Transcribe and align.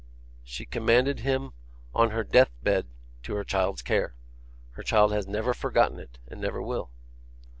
She 0.43 0.65
commended 0.65 1.19
him 1.19 1.51
on 1.93 2.09
her 2.09 2.23
death 2.23 2.49
bed 2.63 2.87
to 3.21 3.35
her 3.35 3.43
child's 3.43 3.83
care. 3.83 4.15
Her 4.71 4.81
child 4.81 5.13
has 5.13 5.27
never 5.27 5.53
forgotten 5.53 5.99
it, 5.99 6.17
and 6.27 6.41
never 6.41 6.59
will. 6.59 6.89